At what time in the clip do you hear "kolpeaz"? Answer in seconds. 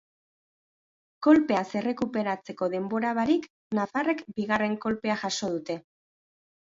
1.27-1.65